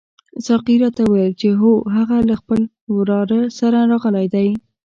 ساقي 0.45 0.75
راته 0.83 1.01
وویل 1.05 1.33
چې 1.41 1.49
هو 1.59 1.71
هغه 1.95 2.17
له 2.29 2.35
خپل 2.41 2.59
وراره 2.95 3.39
سره 3.59 3.79
راغلی 3.91 4.27
دی. 4.33 4.49